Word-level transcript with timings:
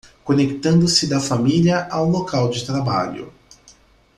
Conectando-se 0.23 1.05
da 1.05 1.19
família 1.19 1.87
ao 1.91 2.09
local 2.09 2.49
de 2.49 2.65
trabalho 2.65 3.31